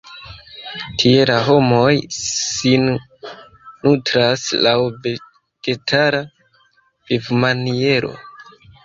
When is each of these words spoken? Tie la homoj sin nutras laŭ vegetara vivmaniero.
Tie 1.01 1.25
la 1.29 1.33
homoj 1.49 1.91
sin 2.19 2.87
nutras 2.93 4.47
laŭ 4.69 4.73
vegetara 5.05 6.23
vivmaniero. 7.13 8.15